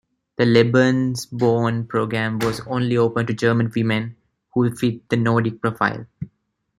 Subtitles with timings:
[0.37, 4.15] The Lebensborn program was only open to German women
[4.51, 6.07] who fit the Nordic profile.